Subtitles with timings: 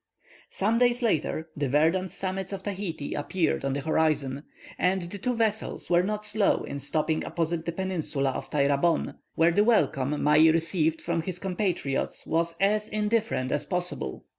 [0.49, 4.45] Some days later, the verdant summits of Tahiti appeared on the horizon,
[4.79, 9.51] and the two vessels were not slow in stopping opposite the peninsula of Tairabon, where
[9.51, 14.25] the welcome Mai received from his compatriots was as indifferent as possible.